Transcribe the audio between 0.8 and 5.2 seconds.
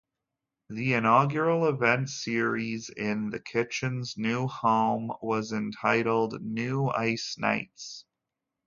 inaugural event series in The Kitchen's new home